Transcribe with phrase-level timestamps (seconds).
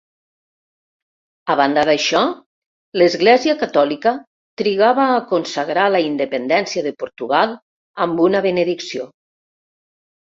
[1.53, 2.21] A banda d'això,
[3.01, 4.13] l'Església Catòlica
[4.61, 7.53] trigava a consagrar la independència de Portugal
[8.07, 9.07] amb una benedicció.